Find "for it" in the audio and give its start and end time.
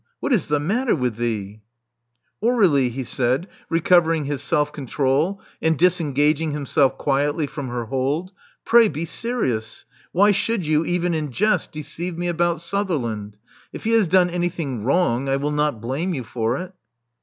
16.23-16.73